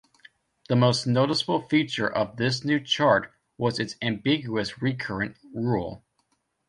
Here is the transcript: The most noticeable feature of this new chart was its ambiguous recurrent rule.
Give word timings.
The 0.67 0.75
most 0.75 1.05
noticeable 1.05 1.61
feature 1.69 2.11
of 2.11 2.37
this 2.37 2.65
new 2.65 2.79
chart 2.79 3.31
was 3.59 3.77
its 3.77 3.97
ambiguous 4.01 4.81
recurrent 4.81 5.37
rule. 5.53 6.03